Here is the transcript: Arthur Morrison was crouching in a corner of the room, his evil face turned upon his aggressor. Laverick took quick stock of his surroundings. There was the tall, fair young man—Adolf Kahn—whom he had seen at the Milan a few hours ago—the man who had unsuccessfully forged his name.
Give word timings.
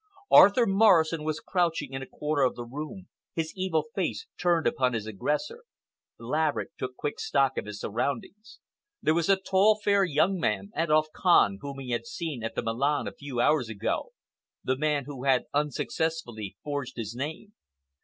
Arthur 0.31 0.65
Morrison 0.65 1.23
was 1.23 1.39
crouching 1.39 1.93
in 1.93 2.01
a 2.01 2.07
corner 2.07 2.41
of 2.41 2.55
the 2.55 2.65
room, 2.65 3.07
his 3.35 3.53
evil 3.55 3.83
face 3.93 4.25
turned 4.35 4.65
upon 4.65 4.93
his 4.93 5.05
aggressor. 5.05 5.63
Laverick 6.17 6.75
took 6.79 6.95
quick 6.95 7.19
stock 7.19 7.55
of 7.55 7.67
his 7.67 7.79
surroundings. 7.81 8.57
There 9.03 9.13
was 9.13 9.27
the 9.27 9.35
tall, 9.37 9.79
fair 9.79 10.03
young 10.03 10.39
man—Adolf 10.39 11.09
Kahn—whom 11.13 11.77
he 11.77 11.91
had 11.91 12.07
seen 12.07 12.43
at 12.43 12.55
the 12.55 12.63
Milan 12.63 13.07
a 13.07 13.11
few 13.13 13.39
hours 13.39 13.69
ago—the 13.69 14.75
man 14.79 15.03
who 15.05 15.25
had 15.25 15.45
unsuccessfully 15.53 16.57
forged 16.63 16.97
his 16.97 17.13
name. 17.13 17.53